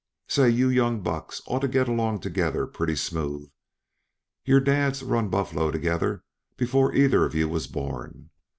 [0.27, 3.51] Say, you young bucks ought to get along together pretty smooth.
[4.43, 6.23] Your dads run buffalo together
[6.57, 8.31] before either of yuh was born.